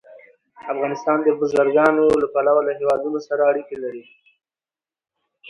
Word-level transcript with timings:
افغانستان 0.73 1.17
د 1.23 1.27
بزګانو 1.39 2.05
له 2.21 2.27
پلوه 2.33 2.61
له 2.67 2.73
هېوادونو 2.79 3.19
سره 3.27 3.41
اړیکې 3.51 3.77
لري. 3.83 4.03